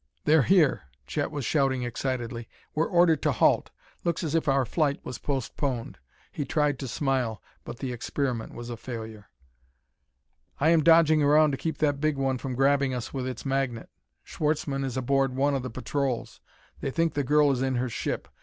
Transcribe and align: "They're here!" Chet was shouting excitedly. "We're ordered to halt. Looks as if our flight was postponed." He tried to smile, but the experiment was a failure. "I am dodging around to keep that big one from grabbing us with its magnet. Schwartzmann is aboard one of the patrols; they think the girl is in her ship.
"They're 0.25 0.41
here!" 0.41 0.85
Chet 1.05 1.29
was 1.29 1.45
shouting 1.45 1.83
excitedly. 1.83 2.49
"We're 2.73 2.87
ordered 2.89 3.21
to 3.21 3.31
halt. 3.31 3.69
Looks 4.03 4.23
as 4.23 4.33
if 4.33 4.47
our 4.47 4.65
flight 4.65 4.99
was 5.05 5.19
postponed." 5.19 5.99
He 6.31 6.43
tried 6.43 6.79
to 6.79 6.87
smile, 6.87 7.39
but 7.65 7.77
the 7.77 7.93
experiment 7.93 8.55
was 8.55 8.71
a 8.71 8.77
failure. 8.77 9.29
"I 10.59 10.69
am 10.69 10.83
dodging 10.83 11.21
around 11.21 11.51
to 11.51 11.57
keep 11.57 11.77
that 11.77 12.01
big 12.01 12.17
one 12.17 12.39
from 12.39 12.55
grabbing 12.55 12.95
us 12.95 13.13
with 13.13 13.27
its 13.27 13.45
magnet. 13.45 13.91
Schwartzmann 14.23 14.83
is 14.83 14.97
aboard 14.97 15.35
one 15.35 15.53
of 15.53 15.61
the 15.61 15.69
patrols; 15.69 16.39
they 16.79 16.89
think 16.89 17.13
the 17.13 17.23
girl 17.23 17.51
is 17.51 17.61
in 17.61 17.75
her 17.75 17.87
ship. 17.87 18.27